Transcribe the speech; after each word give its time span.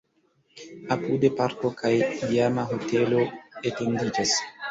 Apude 0.95 1.29
parko 1.41 1.69
kaj 1.81 1.91
iama 2.37 2.65
hotelo 2.71 3.21
etendiĝas. 3.73 4.35